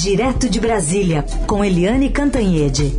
[0.00, 2.92] Direto de Brasília, com Eliane Cantanhede.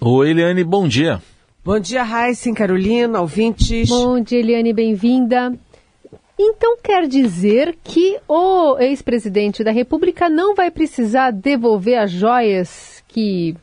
[0.00, 1.22] Oi, Eliane, bom dia.
[1.64, 3.88] Bom dia, Raíssen, Carolina, ouvintes.
[3.88, 5.56] Bom dia, Eliane, bem-vinda.
[6.36, 13.54] Então quer dizer que o ex-presidente da República não vai precisar devolver as joias que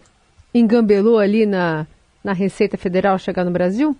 [0.55, 1.86] engambelou ali na,
[2.23, 3.97] na Receita Federal chegar no Brasil?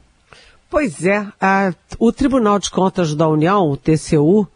[0.70, 4.48] Pois é, a, o Tribunal de Contas da União, o TCU,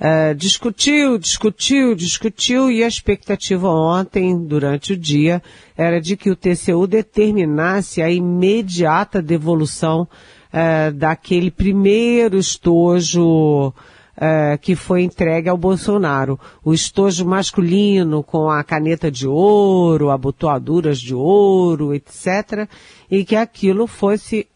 [0.00, 5.42] é, discutiu, discutiu, discutiu e a expectativa ontem, durante o dia,
[5.76, 10.08] era de que o TCU determinasse a imediata devolução
[10.50, 13.74] é, daquele primeiro estojo
[14.16, 16.40] é, que foi entregue ao Bolsonaro.
[16.64, 22.66] O estojo masculino com a caneta de ouro, abotoaduras de ouro, etc.
[23.10, 24.48] E que aquilo fosse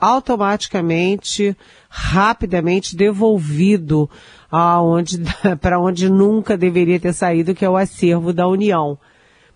[0.00, 1.56] automaticamente,
[1.88, 4.08] rapidamente devolvido
[4.50, 5.18] aonde,
[5.60, 8.98] para onde nunca deveria ter saído, que é o acervo da União.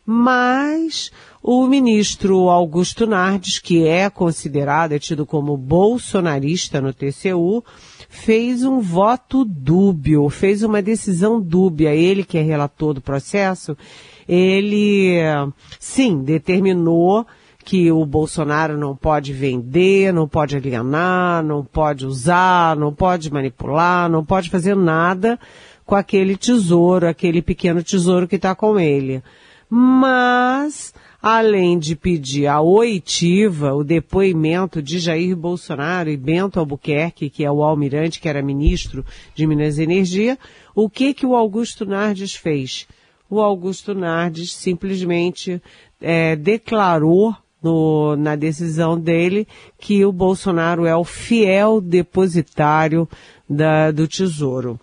[0.07, 1.11] Mas
[1.43, 7.65] o ministro Augusto Nardes, que é considerado, é tido como bolsonarista no TCU,
[8.09, 11.95] fez um voto dúbio, fez uma decisão dúbia.
[11.95, 13.77] Ele, que é relator do processo,
[14.29, 15.17] ele,
[15.81, 17.27] sim, determinou
[17.65, 24.09] que o Bolsonaro não pode vender, não pode alienar, não pode usar, não pode manipular,
[24.11, 25.39] não pode fazer nada
[25.85, 29.23] com aquele tesouro, aquele pequeno tesouro que está com ele.
[29.69, 37.45] Mas, além de pedir a oitiva, o depoimento de Jair Bolsonaro e Bento Albuquerque, que
[37.45, 39.05] é o almirante, que era ministro
[39.35, 40.39] de Minas e Energia,
[40.75, 42.87] o que que o Augusto Nardes fez?
[43.29, 45.61] O Augusto Nardes simplesmente
[46.01, 49.49] é, declarou no, na decisão dele
[49.79, 53.09] que o Bolsonaro é o fiel depositário
[53.49, 54.79] da, do tesouro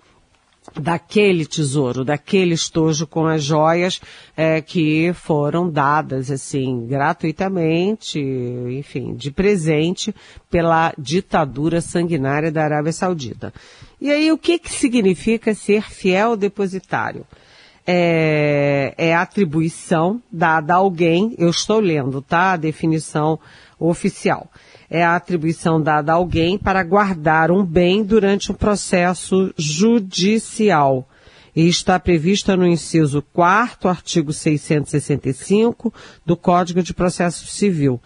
[0.79, 3.99] daquele tesouro, daquele estojo com as joias
[4.37, 10.13] é, que foram dadas assim gratuitamente, enfim, de presente
[10.49, 13.53] pela ditadura sanguinária da Arábia Saudita.
[13.99, 17.25] E aí o que que significa ser fiel depositário?
[17.85, 22.53] É, é atribuição dada a alguém, eu estou lendo, tá?
[22.53, 23.39] A definição
[23.79, 24.49] oficial.
[24.89, 31.07] É a atribuição dada a alguém para guardar um bem durante um processo judicial.
[31.55, 35.93] E está prevista no inciso 4 artigo 665
[36.25, 37.99] do Código de Processo Civil.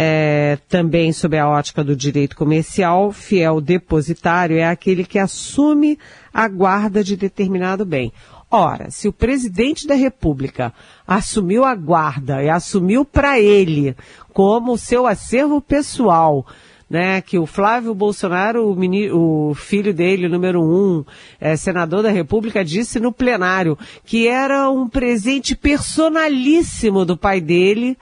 [0.00, 5.98] É, também sob a ótica do direito comercial, fiel depositário é aquele que assume
[6.32, 8.12] a guarda de determinado bem.
[8.50, 10.72] Ora, se o presidente da República
[11.06, 13.94] assumiu a guarda e assumiu para ele
[14.32, 16.46] como seu acervo pessoal,
[16.88, 21.04] né, que o Flávio Bolsonaro, o, mini, o filho dele, número um,
[21.38, 23.76] é, senador da República, disse no plenário
[24.06, 27.98] que era um presente personalíssimo do pai dele,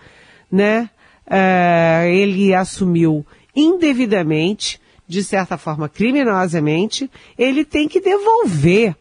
[0.51, 0.89] né,
[1.29, 8.95] é, ele assumiu indevidamente, de certa forma criminosamente, ele tem que devolver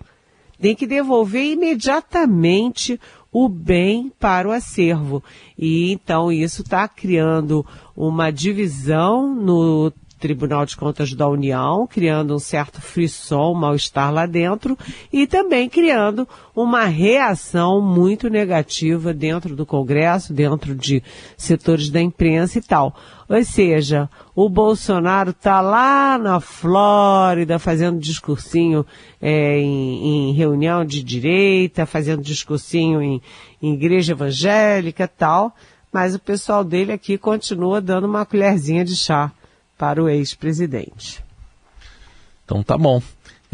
[0.59, 2.99] tem que devolver imediatamente
[3.31, 5.23] o bem para o acervo.
[5.57, 9.91] E então isso está criando uma divisão no
[10.25, 14.75] Tribunal de Contas da União, criando um certo frisson, mal-estar lá dentro,
[15.13, 21.03] e também criando uma reação muito negativa dentro do Congresso, dentro de
[21.37, 22.95] setores da imprensa e tal.
[23.29, 28.83] Ou seja, o Bolsonaro está lá na Flórida fazendo discursinho
[29.21, 33.21] é, em, em, reunião de direita, fazendo discursinho em,
[33.61, 35.55] em igreja evangélica tal,
[35.93, 39.31] mas o pessoal dele aqui continua dando uma colherzinha de chá
[39.77, 41.23] para o ex-presidente.
[42.43, 43.01] Então tá bom.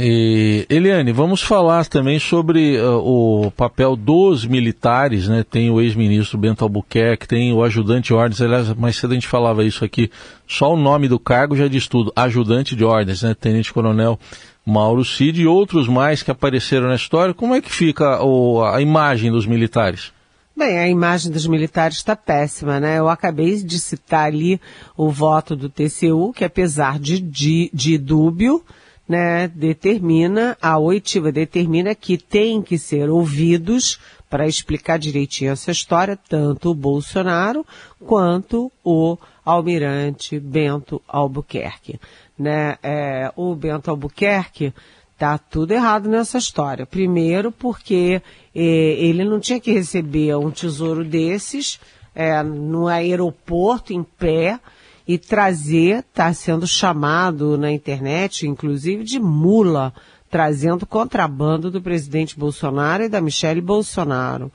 [0.03, 5.43] E, Eliane, vamos falar também sobre uh, o papel dos militares, né?
[5.43, 9.27] Tem o ex-ministro Bento Albuquerque, tem o ajudante de ordens, aliás, mais cedo a gente
[9.27, 10.09] falava isso aqui,
[10.47, 13.35] só o nome do cargo já diz tudo, ajudante de ordens, né?
[13.39, 14.17] Tenente Coronel
[14.65, 17.33] Mauro Cid e outros mais que apareceram na história.
[17.33, 20.11] Como é que fica o, a imagem dos militares?
[20.55, 22.99] Bem, a imagem dos militares está péssima, né?
[22.99, 24.59] Eu acabei de citar ali
[24.97, 28.63] o voto do TCU, que apesar de, de, de dúbio,
[29.07, 33.97] né, determina, a oitiva determina que tem que ser ouvidos
[34.29, 37.65] para explicar direitinho essa história, tanto o Bolsonaro
[37.99, 41.99] quanto o almirante Bento Albuquerque.
[42.37, 42.77] Né?
[42.81, 44.73] É, o Bento Albuquerque
[45.21, 46.83] Tá tudo errado nessa história.
[46.83, 48.23] Primeiro, porque
[48.55, 51.79] eh, ele não tinha que receber um tesouro desses
[52.15, 54.59] eh, no aeroporto em pé
[55.07, 59.93] e trazer, está sendo chamado na internet, inclusive, de mula,
[60.27, 64.51] trazendo contrabando do presidente Bolsonaro e da Michele Bolsonaro.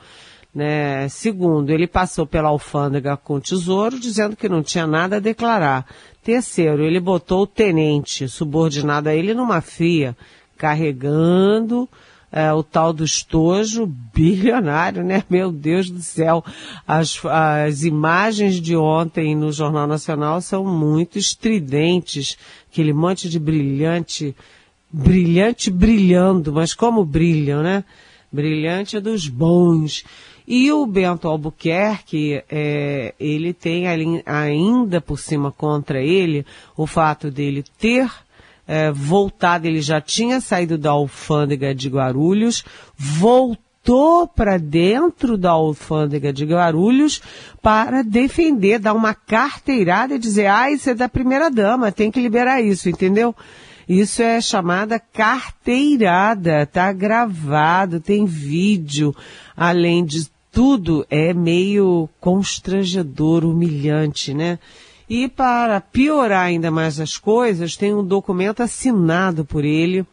[0.52, 1.08] Né?
[1.10, 5.86] Segundo, ele passou pela alfândega com o tesouro, dizendo que não tinha nada a declarar.
[6.24, 10.16] Terceiro, ele botou o tenente subordinado a ele numa fria,
[10.56, 11.88] carregando
[12.32, 15.24] é, o tal do estojo bilionário, né?
[15.30, 16.44] Meu Deus do céu.
[16.86, 22.36] As, as imagens de ontem no Jornal Nacional são muito estridentes.
[22.70, 24.34] Aquele monte de brilhante,
[24.92, 27.84] brilhante brilhando, mas como brilham, né?
[28.30, 30.04] Brilhante é dos bons.
[30.46, 33.84] E o Bento Albuquerque, é, ele tem
[34.24, 38.08] ainda por cima contra ele o fato dele ter
[38.66, 42.64] é, voltado, ele já tinha saído da alfândega de Guarulhos,
[42.96, 47.22] voltou para dentro da alfândega de Guarulhos
[47.62, 52.20] para defender, dar uma carteirada e dizer, ah, isso é da primeira dama, tem que
[52.20, 53.34] liberar isso, entendeu?
[53.88, 59.14] Isso é chamada carteirada, tá gravado, tem vídeo,
[59.56, 64.58] além de tudo, é meio constrangedor, humilhante, né?
[65.08, 70.04] E para piorar ainda mais as coisas, tem um documento assinado por ele,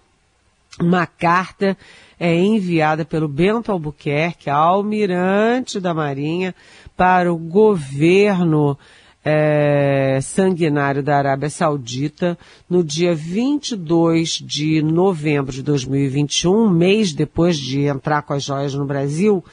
[0.80, 1.78] uma carta
[2.20, 6.54] é enviada pelo Bento Albuquerque, almirante da Marinha,
[6.96, 8.78] para o governo
[9.26, 12.38] é, sanguinário da Arábia Saudita
[12.70, 18.74] no dia 22 de novembro de 2021, um mês depois de entrar com as joias
[18.74, 19.44] no Brasil,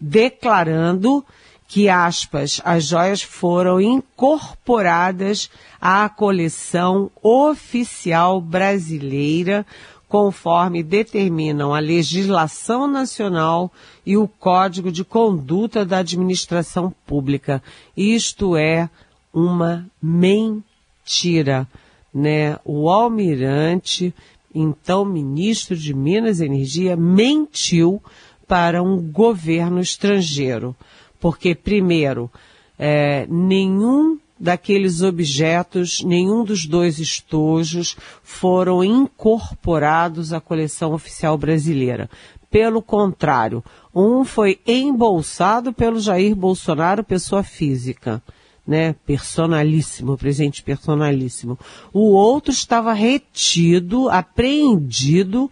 [0.00, 1.24] declarando
[1.70, 5.48] que, aspas, as joias foram incorporadas
[5.80, 9.64] à coleção oficial brasileira,
[10.08, 13.70] conforme determinam a legislação nacional
[14.04, 17.62] e o Código de Conduta da Administração Pública.
[17.96, 18.90] Isto é
[19.32, 21.68] uma mentira,
[22.12, 22.58] né?
[22.64, 24.12] O almirante,
[24.52, 28.02] então ministro de Minas e Energia, mentiu
[28.48, 30.74] para um governo estrangeiro
[31.20, 32.30] porque, primeiro,
[32.78, 42.08] é, nenhum daqueles objetos, nenhum dos dois estojos foram incorporados à coleção oficial brasileira.
[42.50, 43.62] Pelo contrário,
[43.94, 48.22] um foi embolsado pelo Jair Bolsonaro, pessoa física,
[48.66, 48.94] né?
[49.06, 51.58] Personalíssimo, presente personalíssimo.
[51.92, 55.50] O outro estava retido, apreendido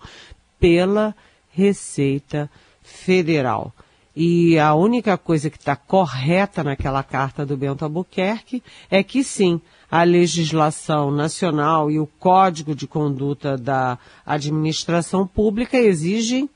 [0.59, 1.15] pela
[1.51, 2.51] Receita
[2.83, 3.73] Federal.
[4.21, 9.61] E a única coisa que está correta naquela carta do Bento Albuquerque é que sim,
[9.89, 16.51] a legislação nacional e o código de conduta da administração pública exigem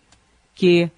[0.57, 0.91] que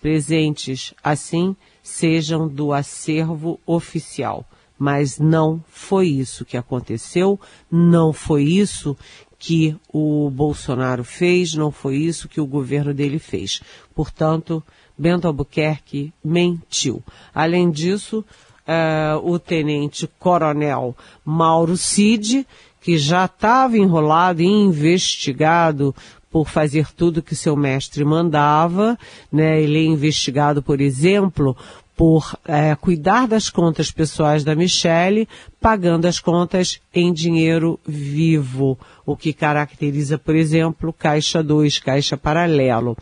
[0.00, 4.46] presentes assim sejam do acervo oficial.
[4.78, 7.38] Mas não foi isso que aconteceu,
[7.70, 8.96] não foi isso
[9.38, 13.60] que o Bolsonaro fez, não foi isso que o governo dele fez.
[13.94, 14.62] Portanto,
[15.00, 17.02] Bento Albuquerque mentiu.
[17.34, 18.22] Além disso,
[18.68, 20.94] uh, o tenente-coronel
[21.24, 22.46] Mauro Cid,
[22.82, 25.94] que já estava enrolado e investigado
[26.30, 28.98] por fazer tudo que seu mestre mandava,
[29.32, 29.62] né?
[29.62, 31.56] Ele é investigado, por exemplo,
[31.96, 35.26] por é, cuidar das contas pessoais da Michelle,
[35.60, 42.96] pagando as contas em dinheiro vivo, o que caracteriza, por exemplo, Caixa 2, Caixa Paralelo.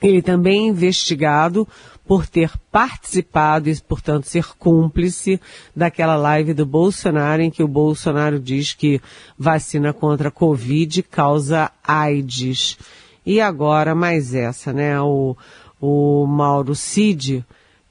[0.00, 1.66] Ele também é investigado
[2.06, 5.38] por ter participado e, portanto, ser cúmplice
[5.76, 9.00] daquela live do Bolsonaro em que o Bolsonaro diz que
[9.38, 12.78] vacina contra a Covid causa AIDS.
[13.26, 14.98] E agora mais essa, né?
[15.00, 15.36] O,
[15.78, 17.44] o Mauro Cid,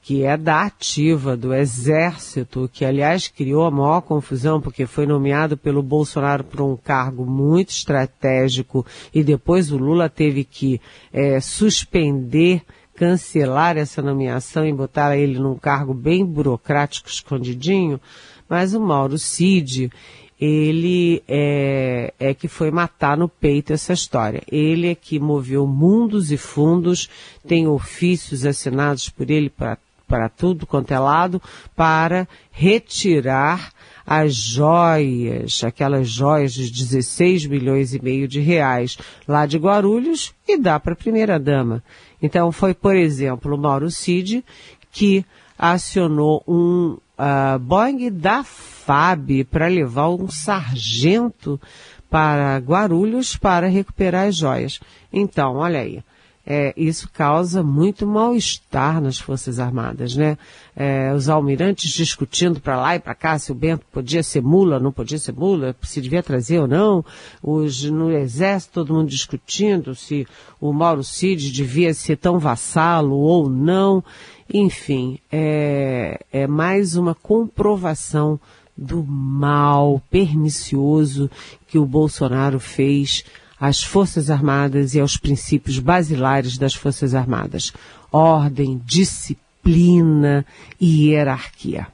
[0.08, 5.54] que é da ativa do Exército, que aliás criou a maior confusão porque foi nomeado
[5.54, 10.80] pelo Bolsonaro para um cargo muito estratégico e depois o Lula teve que
[11.12, 12.62] é, suspender,
[12.94, 18.00] cancelar essa nomeação e botar ele num cargo bem burocrático, escondidinho.
[18.48, 19.92] Mas o Mauro Cid,
[20.40, 24.42] ele é, é, que foi matar no peito essa história.
[24.50, 27.10] Ele é que moveu mundos e fundos,
[27.46, 29.76] tem ofícios assinados por ele para
[30.08, 31.40] para tudo quanto é lado,
[31.76, 33.70] para retirar
[34.06, 38.96] as joias, aquelas joias de 16 milhões e meio de reais
[39.28, 41.84] lá de Guarulhos e dar para a primeira dama.
[42.20, 44.42] Então foi, por exemplo, o Mauro Cid
[44.90, 45.24] que
[45.58, 51.60] acionou um uh, Boeing da FAB para levar um sargento
[52.08, 54.80] para Guarulhos para recuperar as joias.
[55.12, 56.02] Então, olha aí,
[56.50, 60.38] é, isso causa muito mal-estar nas Forças Armadas, né?
[60.74, 64.80] É, os almirantes discutindo para lá e para cá se o Bento podia ser mula,
[64.80, 67.04] não podia ser mula, se devia trazer ou não.
[67.42, 70.26] Os no Exército, todo mundo discutindo se
[70.58, 74.02] o Mauro Cid devia ser tão vassalo ou não.
[74.50, 78.40] Enfim, é, é mais uma comprovação
[78.74, 81.30] do mal pernicioso
[81.66, 83.22] que o Bolsonaro fez
[83.60, 87.72] às Forças Armadas e aos princípios basilares das Forças Armadas:
[88.12, 90.44] ordem, disciplina
[90.80, 91.86] e hierarquia.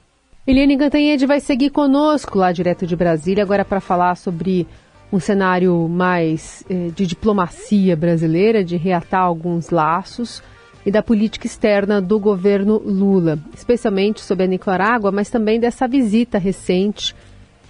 [0.47, 4.67] Eliane Cantanhede vai seguir conosco lá direto de Brasília, agora para falar sobre
[5.11, 10.43] um cenário mais eh, de diplomacia brasileira, de reatar alguns laços
[10.85, 16.37] e da política externa do governo Lula, especialmente sobre a Nicarágua, mas também dessa visita
[16.37, 17.15] recente,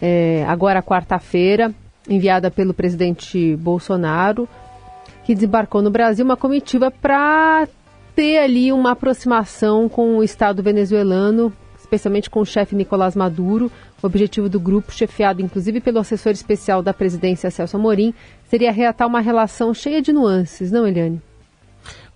[0.02, 1.74] eh, agora quarta-feira,
[2.08, 4.48] enviada pelo presidente Bolsonaro,
[5.24, 7.68] que desembarcou no Brasil uma comitiva para
[8.16, 13.72] ter ali uma aproximação com o Estado venezuelano, especialmente com o chefe Nicolás Maduro.
[14.02, 18.14] O objetivo do grupo, chefiado inclusive pelo assessor especial da presidência Celso Amorim,
[18.50, 21.22] seria reatar uma relação cheia de nuances, não, Eliane?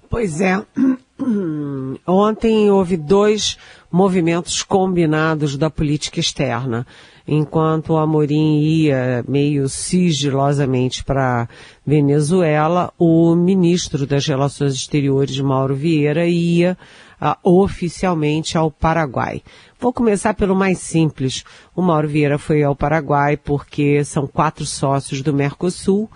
[0.10, 0.62] Pois é.
[2.08, 3.58] Ontem houve dois
[3.92, 6.86] movimentos combinados da política externa
[7.30, 11.48] enquanto o Amorim ia meio sigilosamente para
[11.86, 16.76] Venezuela, o ministro das Relações Exteriores, Mauro Vieira, ia
[17.22, 19.44] uh, oficialmente ao Paraguai.
[19.80, 21.44] Vou começar pelo mais simples.
[21.76, 26.10] O Mauro Vieira foi ao Paraguai porque são quatro sócios do Mercosul,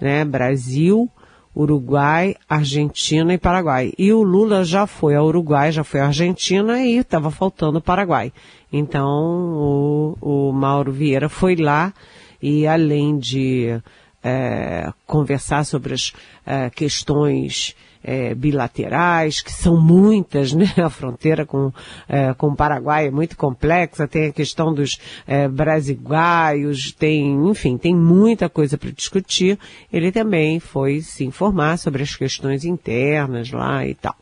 [0.00, 0.24] né?
[0.24, 1.10] Brasil,
[1.54, 3.92] Uruguai, Argentina e Paraguai.
[3.98, 7.82] E o Lula já foi ao Uruguai, já foi à Argentina e estava faltando o
[7.82, 8.32] Paraguai.
[8.72, 11.92] Então, o, o Mauro Vieira foi lá
[12.40, 13.80] e além de
[14.22, 16.12] é, conversar sobre as
[16.46, 20.66] é, questões é, bilaterais, que são muitas, né?
[20.76, 21.72] A fronteira com,
[22.08, 27.76] é, com o Paraguai é muito complexa, tem a questão dos é, brasiguaios, tem, enfim,
[27.76, 29.58] tem muita coisa para discutir.
[29.92, 34.16] Ele também foi se informar sobre as questões internas lá e tal.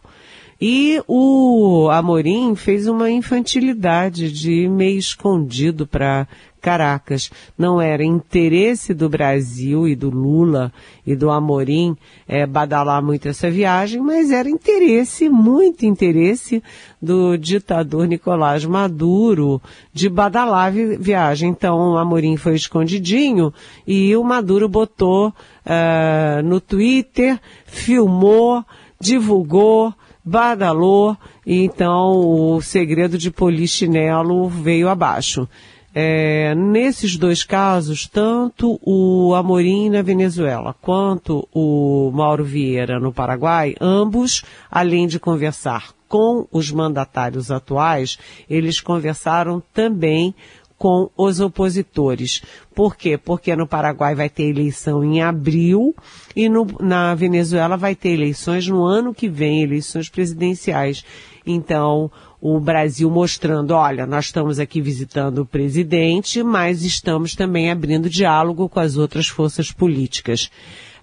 [0.60, 6.26] E o Amorim fez uma infantilidade de meio escondido para
[6.68, 7.30] Caracas.
[7.56, 10.70] Não era interesse do Brasil e do Lula
[11.06, 11.96] e do Amorim
[12.28, 16.62] é, badalar muito essa viagem, mas era interesse, muito interesse
[17.00, 19.62] do ditador Nicolás Maduro
[19.94, 21.48] de badalar vi viagem.
[21.48, 23.50] Então o Amorim foi escondidinho
[23.86, 28.62] e o Maduro botou uh, no Twitter, filmou,
[29.00, 35.48] divulgou, badalou, e então o segredo de polichinelo veio abaixo.
[36.00, 43.74] É, nesses dois casos, tanto o Amorim na Venezuela quanto o Mauro Vieira no Paraguai,
[43.80, 48.16] ambos, além de conversar com os mandatários atuais,
[48.48, 50.32] eles conversaram também
[50.78, 52.42] com os opositores.
[52.76, 53.18] Por quê?
[53.18, 55.96] Porque no Paraguai vai ter eleição em abril
[56.36, 61.04] e no, na Venezuela vai ter eleições no ano que vem, eleições presidenciais.
[61.44, 62.08] Então,
[62.40, 68.68] o Brasil mostrando, olha, nós estamos aqui visitando o presidente, mas estamos também abrindo diálogo
[68.68, 70.50] com as outras forças políticas.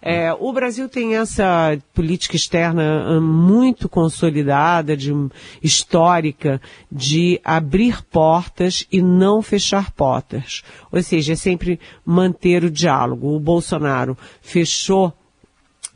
[0.07, 5.11] É, o Brasil tem essa política externa muito consolidada, de,
[5.63, 6.61] histórica,
[6.91, 10.61] de abrir portas e não fechar portas.
[10.91, 13.35] Ou seja, é sempre manter o diálogo.
[13.35, 15.11] O Bolsonaro fechou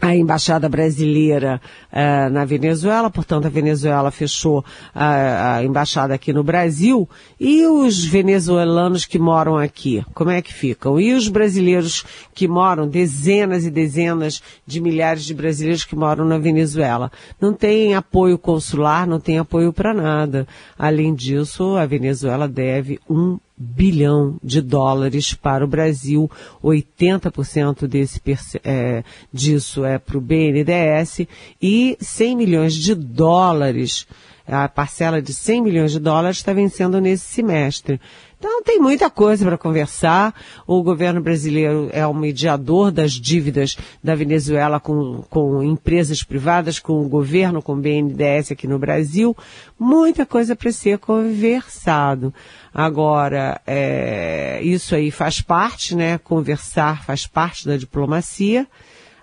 [0.01, 4.63] a embaixada brasileira uh, na Venezuela, portanto a Venezuela fechou
[4.95, 7.07] a, a, embaixada aqui no Brasil
[7.39, 10.99] e os venezuelanos que moram aqui, como é que ficam?
[10.99, 16.37] E os brasileiros que moram, dezenas e dezenas de milhares de brasileiros que moram na
[16.37, 20.47] Venezuela, não tem apoio consular, não tem apoio para nada.
[20.77, 26.31] Além disso, a Venezuela deve um bilhão de dólares para o Brasil,
[26.63, 28.21] 80% desse,
[28.63, 31.27] é, disso é para o BNDES
[31.61, 34.07] e 100 milhões de dólares,
[34.47, 37.99] a parcela de 100 milhões de dólares está vencendo nesse semestre.
[38.39, 40.33] Então tem muita coisa para conversar.
[40.65, 47.01] O governo brasileiro é o mediador das dívidas da Venezuela com, com empresas privadas, com
[47.01, 49.35] o governo, com o BNDES aqui no Brasil.
[49.77, 52.33] Muita coisa para ser conversado.
[52.73, 56.17] Agora, é, isso aí faz parte, né?
[56.17, 58.65] Conversar faz parte da diplomacia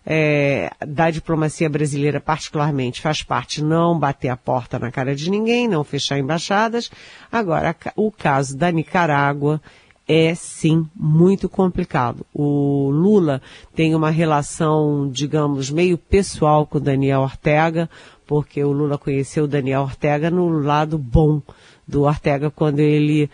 [0.09, 5.67] é, da diplomacia brasileira particularmente faz parte não bater a porta na cara de ninguém,
[5.67, 6.89] não fechar embaixadas.
[7.31, 9.61] Agora, o caso da Nicarágua
[10.07, 12.25] é sim muito complicado.
[12.33, 13.43] O Lula
[13.75, 17.91] tem uma relação, digamos, meio pessoal com Daniel Ortega,
[18.25, 21.43] porque o Lula conheceu Daniel Ortega no lado bom
[21.87, 23.29] do Ortega quando ele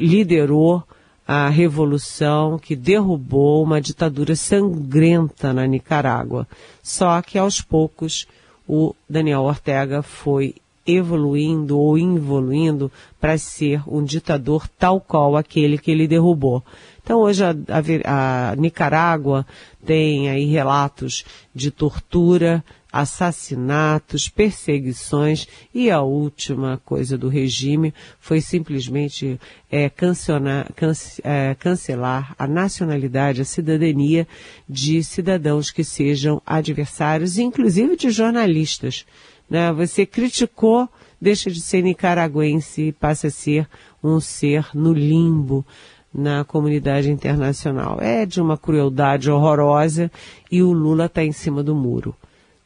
[0.00, 0.84] liderou
[1.32, 6.44] a revolução que derrubou uma ditadura sangrenta na Nicarágua.
[6.82, 8.26] Só que aos poucos
[8.66, 15.92] o Daniel Ortega foi evoluindo ou involuindo para ser um ditador tal qual aquele que
[15.92, 16.64] ele derrubou.
[17.02, 19.46] Então hoje a, a, a Nicarágua
[19.84, 29.40] tem aí relatos de tortura, assassinatos, perseguições e a última coisa do regime foi simplesmente
[29.70, 34.26] é, cancelar, cance, é, cancelar a nacionalidade, a cidadania
[34.68, 39.06] de cidadãos que sejam adversários, inclusive de jornalistas.
[39.48, 39.72] Né?
[39.72, 40.88] Você criticou,
[41.20, 43.68] deixa de ser nicaragüense e passa a ser
[44.02, 45.64] um ser no limbo
[46.12, 47.98] na comunidade internacional.
[48.00, 50.10] É de uma crueldade horrorosa
[50.50, 52.14] e o Lula está em cima do muro.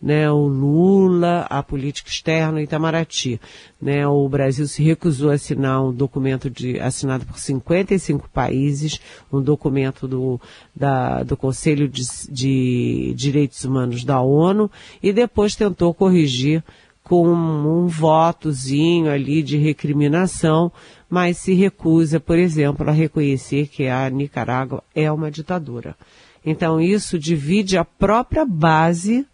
[0.03, 3.41] Né, o Lula, a política externa Itamaraty.
[3.81, 9.01] Né, o Brasil se recusou a assinar um documento de, assinado por 55 países,
[9.33, 10.39] um documento do,
[10.77, 14.71] da, do Conselho de, de Direitos Humanos da ONU,
[15.03, 16.63] e depois tentou corrigir
[17.05, 20.73] com um votozinho ali de recriminação,
[21.09, 25.95] mas se recusa, por exemplo, a reconhecer que a Nicarágua é uma ditadura.
[26.45, 29.27] Então isso divide a própria base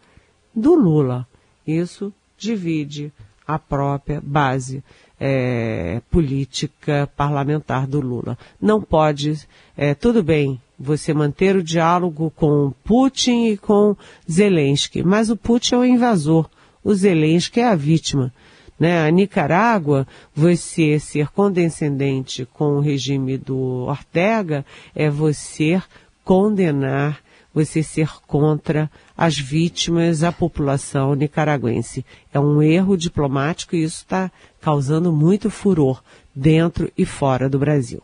[0.55, 1.27] do Lula.
[1.65, 3.12] Isso divide
[3.47, 4.83] a própria base
[5.19, 8.37] é, política parlamentar do Lula.
[8.61, 9.47] Não pode,
[9.77, 13.97] é, tudo bem, você manter o diálogo com Putin e com
[14.29, 16.49] Zelensky, mas o Putin é o invasor
[16.83, 18.33] o Zelensky é a vítima.
[18.79, 19.07] Né?
[19.07, 25.83] A Nicarágua, você ser condescendente com o regime do Ortega é você
[26.25, 27.21] condenar,
[27.53, 32.07] você ser contra as vítimas, a população nicaragüense.
[32.33, 36.03] É um erro diplomático e isso está causando muito furor
[36.35, 38.03] dentro e fora do Brasil.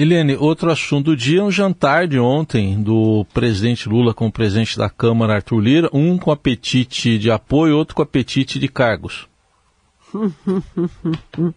[0.00, 4.78] Eliane, outro assunto do dia, um jantar de ontem do presidente Lula com o presidente
[4.78, 9.28] da Câmara, Arthur Lira, um com apetite de apoio, outro com apetite de cargos.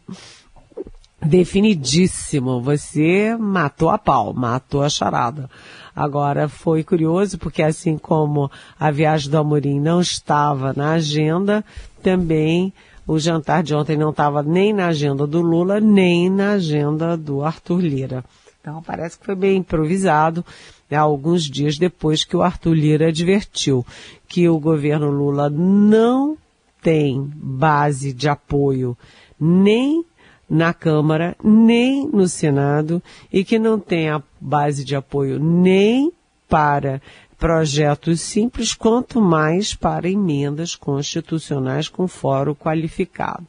[1.26, 5.50] Definidíssimo, você matou a pau, matou a charada.
[5.96, 11.64] Agora foi curioso porque assim como a viagem do Amorim não estava na agenda,
[12.02, 12.74] também
[13.06, 17.44] o jantar de ontem não estava nem na agenda do Lula, nem na agenda do
[17.44, 18.24] Arthur Lira.
[18.64, 20.46] Então parece que foi bem improvisado,
[20.90, 23.86] né, alguns dias depois que o Arthur Lira advertiu
[24.26, 26.38] que o governo Lula não
[26.82, 28.98] tem base de apoio
[29.38, 30.06] nem
[30.50, 36.14] na Câmara, nem no Senado, e que não tem a base de apoio nem
[36.48, 37.02] para
[37.38, 43.46] projetos simples, quanto mais para emendas constitucionais com fórum qualificado.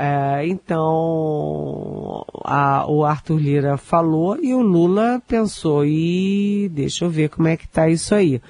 [0.00, 7.28] É, então, a, o Arthur Lira falou e o Lula pensou, e deixa eu ver
[7.30, 8.40] como é que está isso aí.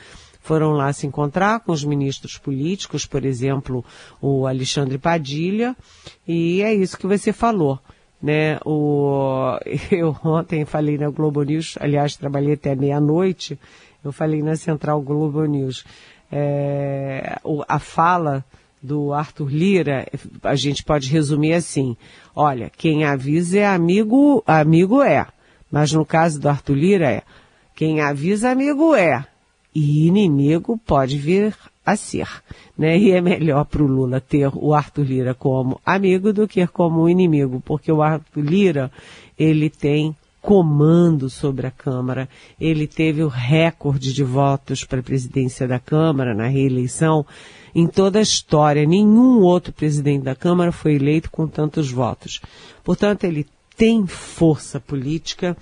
[0.43, 3.83] Foram lá se encontrar com os ministros políticos, por exemplo,
[4.21, 5.75] o Alexandre Padilha,
[6.27, 7.81] e é isso que você falou.
[8.21, 9.59] Né, o,
[9.91, 13.59] eu ontem falei na Globo News, aliás, trabalhei até meia-noite,
[14.05, 15.83] eu falei na Central Globo News,
[16.31, 18.45] é, a fala
[18.83, 20.07] do Arthur Lira,
[20.43, 21.97] a gente pode resumir assim,
[22.35, 25.27] olha, quem avisa é amigo, amigo é.
[25.71, 27.23] Mas no caso do Arthur Lira é,
[27.75, 29.25] quem avisa amigo é.
[29.75, 32.29] E inimigo pode vir a ser.
[32.77, 32.99] Né?
[32.99, 37.09] E é melhor para o Lula ter o Arthur Lira como amigo do que como
[37.09, 38.93] inimigo, porque o Arthur Lira,
[39.39, 42.29] ele tem comando sobre a Câmara.
[42.61, 47.25] Ele teve o recorde de votos para a presidência da Câmara na reeleição.
[47.75, 52.41] Em toda a história, nenhum outro presidente da Câmara foi eleito com tantos votos.
[52.83, 53.47] Portanto, ele
[53.77, 55.57] tem força política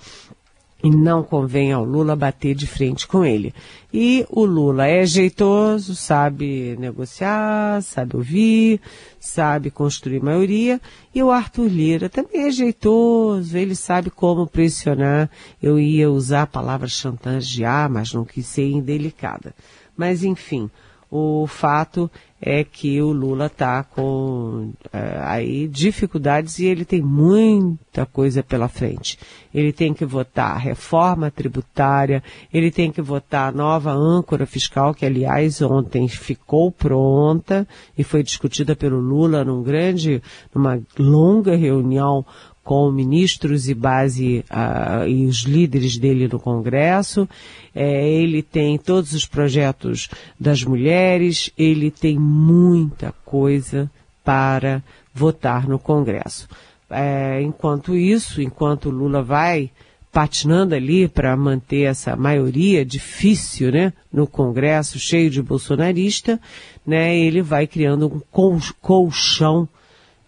[0.83, 3.53] e não convém ao Lula bater de frente com ele.
[3.91, 8.79] E o Lula é jeitoso, sabe negociar, sabe ouvir,
[9.19, 10.79] sabe construir maioria,
[11.13, 15.29] e o Arthur Lira também é jeitoso, ele sabe como pressionar.
[15.61, 19.55] Eu ia usar a palavra chantagear, mas não quis ser indelicada.
[19.95, 20.69] Mas enfim,
[21.09, 28.05] o fato é que o Lula está com é, aí dificuldades e ele tem muita
[28.05, 29.17] coisa pela frente.
[29.53, 32.21] Ele tem que votar a reforma tributária,
[32.53, 37.67] ele tem que votar a nova âncora fiscal, que aliás ontem ficou pronta
[37.97, 40.21] e foi discutida pelo Lula num grande,
[40.53, 42.23] numa longa reunião
[42.67, 47.25] com ministros e base uh, e os líderes dele no Congresso.
[47.73, 53.89] É, ele tem todos os projetos das mulheres, ele tem muita coisa
[54.21, 56.45] para votar no Congresso.
[56.89, 59.71] É, enquanto isso, enquanto Lula vai
[60.11, 66.37] patinando ali para manter essa maioria difícil, né, no Congresso cheio de bolsonarista,
[66.85, 69.69] né, ele vai criando um colchão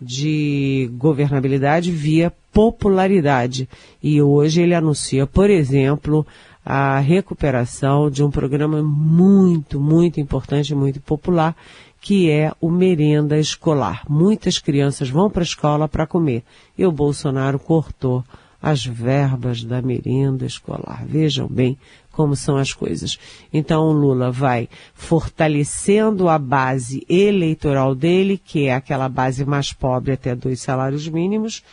[0.01, 3.67] de governabilidade via popularidade.
[4.01, 6.25] E hoje ele anuncia, por exemplo,
[6.65, 11.55] a recuperação de um programa muito, muito importante, muito popular,
[12.01, 14.03] que é o merenda escolar.
[14.07, 16.43] Muitas crianças vão para a escola para comer.
[16.77, 18.23] E o Bolsonaro cortou
[18.61, 21.03] as verbas da merenda escolar.
[21.05, 21.77] Vejam bem
[22.11, 23.17] como são as coisas.
[23.53, 30.13] Então o Lula vai fortalecendo a base eleitoral dele, que é aquela base mais pobre
[30.13, 31.63] até dois salários mínimos,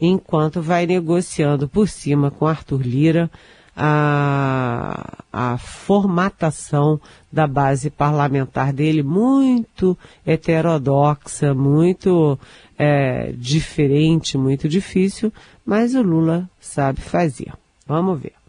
[0.00, 3.30] enquanto vai negociando por cima com Arthur Lira
[3.76, 6.98] a, a formatação
[7.30, 12.38] da base parlamentar dele muito heterodoxa, muito
[12.78, 15.30] é, diferente, muito difícil,
[15.64, 17.52] mas o Lula sabe fazer.
[17.86, 18.45] Vamos ver.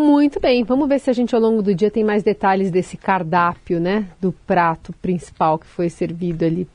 [0.00, 2.96] Muito bem, vamos ver se a gente ao longo do dia tem mais detalhes desse
[2.96, 4.06] cardápio, né?
[4.18, 6.66] Do prato principal que foi servido ali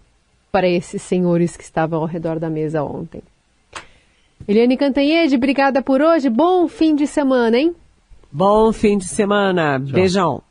[0.51, 3.21] para esses senhores que estavam ao redor da mesa ontem.
[4.47, 6.29] Eliane Cantanhede, obrigada por hoje.
[6.29, 7.75] Bom fim de semana, hein?
[8.31, 9.79] Bom fim de semana.
[9.79, 9.93] Tchau.
[9.93, 10.43] Beijão.